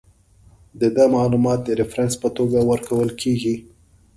د 0.79 0.81
ده 0.95 1.05
معلومات 1.15 1.59
د 1.63 1.69
ریفرنس 1.79 2.13
په 2.21 2.29
توګه 2.37 2.59
ورکول 2.71 3.09
کیږي. 3.21 3.55